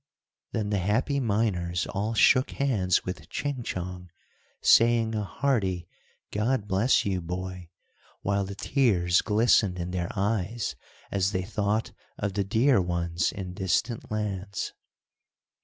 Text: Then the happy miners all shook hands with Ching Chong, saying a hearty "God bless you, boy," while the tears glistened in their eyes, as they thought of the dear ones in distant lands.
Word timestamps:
Then 0.51 0.71
the 0.71 0.79
happy 0.79 1.19
miners 1.19 1.85
all 1.85 2.15
shook 2.15 2.49
hands 2.49 3.05
with 3.05 3.29
Ching 3.29 3.61
Chong, 3.61 4.09
saying 4.59 5.13
a 5.13 5.23
hearty 5.23 5.87
"God 6.31 6.67
bless 6.67 7.05
you, 7.05 7.21
boy," 7.21 7.69
while 8.23 8.43
the 8.43 8.55
tears 8.55 9.21
glistened 9.21 9.77
in 9.77 9.91
their 9.91 10.09
eyes, 10.15 10.75
as 11.11 11.33
they 11.33 11.43
thought 11.43 11.91
of 12.17 12.33
the 12.33 12.43
dear 12.43 12.81
ones 12.81 13.31
in 13.31 13.53
distant 13.53 14.09
lands. 14.09 14.73